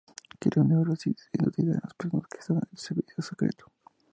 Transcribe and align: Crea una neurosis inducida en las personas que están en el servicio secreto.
Crea 0.39 0.61
una 0.63 0.73
neurosis 0.77 1.29
inducida 1.31 1.73
en 1.73 1.79
las 1.83 1.93
personas 1.93 2.25
que 2.25 2.39
están 2.39 2.57
en 2.57 2.63
el 2.71 2.77
servicio 2.79 3.21
secreto. 3.21 3.65